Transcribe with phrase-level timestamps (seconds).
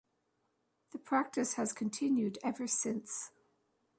[0.93, 3.29] The practice has continued ever since.